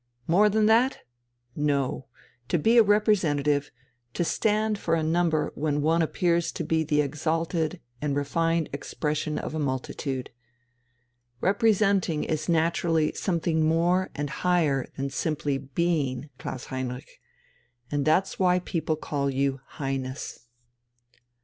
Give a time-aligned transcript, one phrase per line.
[0.25, 1.01] 'More than that?'
[1.55, 2.07] No!
[2.47, 3.69] to be a representative,
[4.15, 9.37] to stand for a number when one appears to be the exalted and refined expression
[9.37, 10.31] of a multitude.
[11.39, 17.19] Representing is naturally something more and higher than simply Being, Klaus Heinrich
[17.91, 20.47] and that's why people call you Highness."